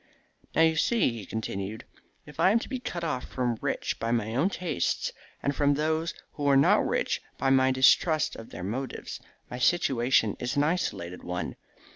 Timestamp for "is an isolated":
10.39-11.21